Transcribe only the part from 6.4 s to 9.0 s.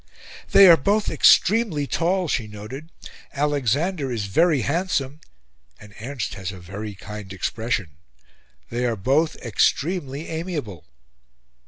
a VERY KIND EXPRESSION. They are